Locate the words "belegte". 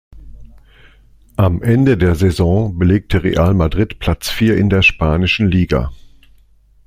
2.79-3.21